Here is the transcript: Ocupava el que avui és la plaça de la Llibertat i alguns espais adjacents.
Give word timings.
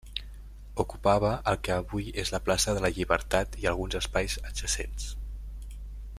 Ocupava 0.83 1.33
el 1.51 1.59
que 1.67 1.75
avui 1.75 2.07
és 2.23 2.33
la 2.37 2.39
plaça 2.47 2.75
de 2.79 2.83
la 2.87 2.91
Llibertat 2.95 3.59
i 3.65 3.69
alguns 3.73 3.99
espais 4.01 4.39
adjacents. 4.51 5.11